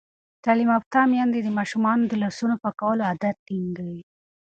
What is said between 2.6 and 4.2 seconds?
پاکولو عادت ټینګوي.